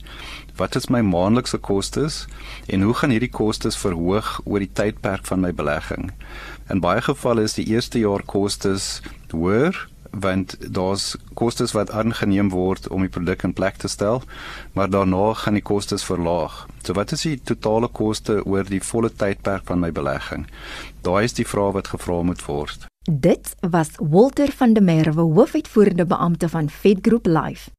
Wat 0.58 0.76
is 0.76 0.89
my 0.89 1.04
maandelikse 1.06 1.62
kostes 1.62 2.26
en 2.67 2.82
hoe 2.82 2.96
gaan 2.98 3.13
hierdie 3.13 3.32
kostes 3.32 3.78
verhoog 3.78 4.39
oor 4.46 4.65
die 4.65 4.72
tydperk 4.74 5.30
van 5.30 5.46
my 5.46 5.54
belegging? 5.54 6.10
In 6.74 6.82
baie 6.82 7.02
gevalle 7.06 7.46
is 7.46 7.58
die 7.60 7.67
eerste 7.70 8.02
jaar 8.02 8.26
kostes 8.26 9.02
hoër 9.32 9.78
want 10.12 10.56
daar's 10.74 11.15
kostes 11.34 11.71
wat 11.71 11.91
aangeneem 11.91 12.50
word 12.50 12.88
om 12.88 13.02
die 13.06 13.10
produk 13.10 13.43
in 13.43 13.54
plek 13.54 13.80
te 13.82 13.88
stel, 13.88 14.21
maar 14.74 14.89
daarna 14.89 15.34
gaan 15.34 15.54
die 15.54 15.63
kostes 15.63 16.04
verlaag. 16.04 16.67
So 16.84 16.93
wat 16.93 17.12
is 17.12 17.24
die 17.28 17.39
totale 17.43 17.88
koste 17.88 18.41
oor 18.45 18.63
die 18.67 18.84
volle 18.84 19.10
tydperk 19.10 19.65
van 19.65 19.80
my 19.80 19.91
belegging? 19.91 20.47
Daai 21.02 21.24
is 21.24 21.38
die 21.38 21.47
vraag 21.47 21.78
wat 21.80 21.93
gevra 21.95 22.21
moet 22.24 22.45
word. 22.45 22.88
Dit 23.10 23.56
was 23.60 23.95
Walter 23.97 24.52
van 24.52 24.74
der 24.74 24.84
Merwe, 24.84 25.21
hoofuitvoerende 25.21 26.06
beampte 26.06 26.50
van 26.50 26.69
Fed 26.69 27.00
Group 27.02 27.26
Life. 27.26 27.71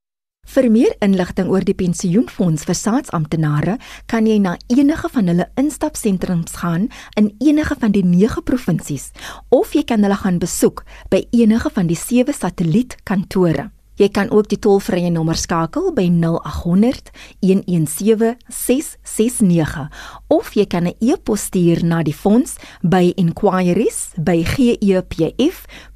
Vir 0.53 0.67
meer 0.69 0.91
inligting 1.01 1.49
oor 1.49 1.65
die 1.65 1.73
pensioenfonds 1.73 2.67
vir 2.69 2.77
staatsamptenare, 2.77 3.79
kan 4.11 4.27
jy 4.29 4.41
na 4.43 4.57
enige 4.69 5.09
van 5.15 5.31
hulle 5.31 5.47
instapsentrums 5.57 6.59
gaan 6.61 6.89
in 7.17 7.31
enige 7.41 7.79
van 7.81 7.95
die 7.95 8.03
9 8.05 8.43
provinsies 8.45 9.13
of 9.49 9.73
jy 9.73 9.85
kan 9.89 10.03
hulle 10.05 10.19
gaan 10.21 10.43
besoek 10.43 10.83
by 11.15 11.23
enige 11.31 11.71
van 11.73 11.89
die 11.89 11.97
7 11.97 12.35
satellietkantore. 12.37 13.71
Jy 14.01 14.09
kan 14.09 14.31
ook 14.33 14.49
die 14.49 14.59
tolvrye 14.59 15.11
nommer 15.13 15.37
skakel 15.37 15.93
by 15.97 16.09
0800 16.11 17.13
117 17.45 18.37
669 18.49 19.89
of 20.29 20.53
jy 20.57 20.67
kan 20.67 20.89
'n 20.89 20.97
e-pos 21.01 21.49
stuur 21.49 21.85
na 21.85 22.03
die 22.03 22.17
fonds 22.17 22.57
by 22.83 23.13